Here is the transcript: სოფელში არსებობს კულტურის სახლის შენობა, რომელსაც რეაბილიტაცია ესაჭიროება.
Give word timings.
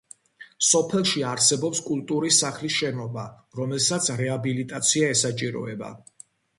სოფელში 0.69 1.23
არსებობს 1.31 1.83
კულტურის 1.91 2.41
სახლის 2.45 2.79
შენობა, 2.79 3.29
რომელსაც 3.63 4.11
რეაბილიტაცია 4.27 5.15
ესაჭიროება. 5.19 5.97